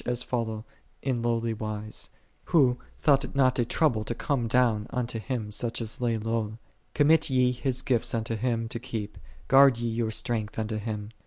[0.03, 0.65] 437 as follow
[1.03, 2.09] in lowly wise,
[2.45, 6.57] Who thought it not a trouble to conn down unto such as lay low.
[6.95, 11.09] Coin nut ye His gifts unto Him to keep, "guard ye your strength unto Him."